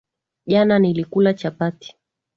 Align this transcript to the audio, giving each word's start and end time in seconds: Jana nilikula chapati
Jana 0.45 0.79
nilikula 0.79 1.33
chapati 1.33 1.97